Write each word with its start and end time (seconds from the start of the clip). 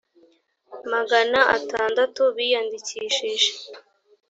magana 0.91 1.39
atandatu 1.57 2.21
biyandikishije 2.35 3.49